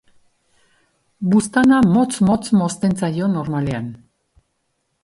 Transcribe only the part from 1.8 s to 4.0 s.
motz-motz mozten zaio normalean.